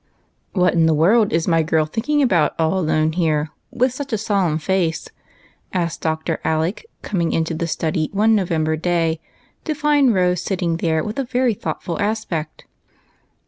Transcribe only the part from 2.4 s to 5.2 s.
V V all alone here, with such a solemn face?"